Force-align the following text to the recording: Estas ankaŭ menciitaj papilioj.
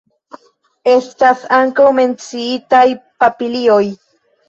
Estas 0.93 1.45
ankaŭ 1.59 1.87
menciitaj 2.01 2.83
papilioj. 3.25 3.83